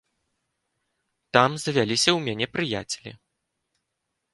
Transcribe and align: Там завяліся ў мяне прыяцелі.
Там 1.39 1.51
завяліся 1.67 2.03
ў 2.03 2.19
мяне 2.31 2.45
прыяцелі. 2.57 3.11